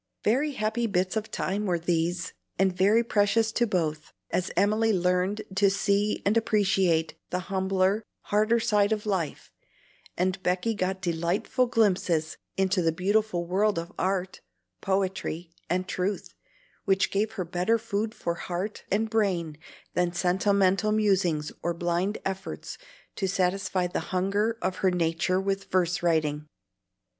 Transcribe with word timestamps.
Very 0.23 0.53
happy 0.53 0.87
bits 0.87 1.15
of 1.15 1.29
time 1.29 1.67
were 1.67 1.77
these, 1.77 2.33
and 2.57 2.75
very 2.75 3.03
precious 3.03 3.51
to 3.51 3.67
both, 3.67 4.13
as 4.31 4.49
Emily 4.57 4.91
learned 4.91 5.43
to 5.55 5.69
see 5.69 6.23
and 6.25 6.35
appreciate 6.35 7.13
the 7.29 7.37
humbler, 7.53 8.01
harder 8.21 8.59
side 8.59 8.91
of 8.91 9.05
life, 9.05 9.51
and 10.17 10.41
Becky 10.41 10.73
got 10.73 11.03
delightful 11.03 11.67
glimpses 11.67 12.35
into 12.57 12.81
the 12.81 12.91
beautiful 12.91 13.45
world 13.45 13.77
of 13.77 13.91
art, 13.99 14.41
poetry, 14.81 15.51
and 15.69 15.87
truth, 15.87 16.33
which 16.85 17.11
gave 17.11 17.33
her 17.33 17.45
better 17.45 17.77
food 17.77 18.15
for 18.15 18.33
heart 18.33 18.83
and 18.89 19.07
brain 19.07 19.55
than 19.93 20.13
sentimental 20.13 20.91
musings 20.91 21.51
or 21.61 21.75
blind 21.75 22.17
efforts 22.25 22.79
to 23.17 23.27
satisfy 23.27 23.85
the 23.85 23.99
hunger 24.09 24.57
of 24.63 24.77
her 24.77 24.89
nature 24.89 25.39
with 25.39 25.65
verse 25.65 26.01
writing. 26.01 26.47